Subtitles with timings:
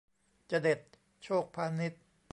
[0.49, 0.79] จเด็ด
[1.23, 2.03] โชคพานิชย์